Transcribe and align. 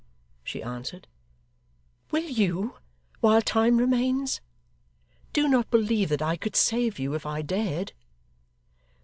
she 0.43 0.63
answered. 0.63 1.07
'Will 2.09 2.23
you, 2.27 2.73
while 3.19 3.39
time 3.39 3.77
remains? 3.77 4.41
Do 5.31 5.47
not 5.47 5.69
believe 5.69 6.09
that 6.09 6.23
I 6.23 6.37
could 6.37 6.55
save 6.55 6.97
you, 6.97 7.13
if 7.13 7.23
I 7.27 7.43
dared. 7.43 7.93